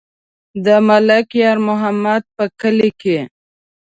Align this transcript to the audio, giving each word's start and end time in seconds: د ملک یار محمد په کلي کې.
د 0.65 0.67
ملک 0.87 1.27
یار 1.43 1.57
محمد 1.67 2.23
په 2.35 2.43
کلي 2.59 2.89
کې. 3.01 3.19